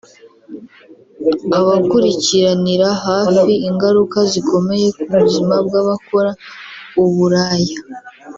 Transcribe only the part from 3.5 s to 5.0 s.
ingaruka zikomeye